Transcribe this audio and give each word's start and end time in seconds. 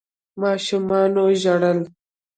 ماشومانو 0.41 1.23
ژړل. 1.41 1.79